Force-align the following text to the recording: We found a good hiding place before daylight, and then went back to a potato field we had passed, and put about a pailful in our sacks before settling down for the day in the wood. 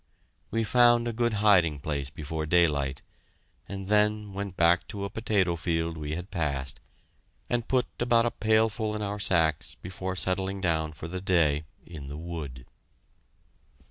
We 0.49 0.63
found 0.63 1.07
a 1.07 1.13
good 1.13 1.33
hiding 1.45 1.77
place 1.77 2.09
before 2.09 2.47
daylight, 2.47 3.03
and 3.69 3.87
then 3.87 4.33
went 4.33 4.57
back 4.57 4.87
to 4.87 5.05
a 5.05 5.11
potato 5.11 5.55
field 5.55 5.95
we 5.95 6.13
had 6.15 6.31
passed, 6.31 6.79
and 7.51 7.67
put 7.67 7.85
about 7.99 8.25
a 8.25 8.31
pailful 8.31 8.95
in 8.95 9.03
our 9.03 9.19
sacks 9.19 9.75
before 9.75 10.15
settling 10.15 10.59
down 10.59 10.93
for 10.93 11.07
the 11.07 11.21
day 11.21 11.65
in 11.85 12.07
the 12.07 12.17
wood. 12.17 12.65